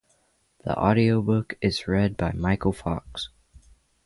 [0.63, 3.29] The audiobook is read by Michael Fox.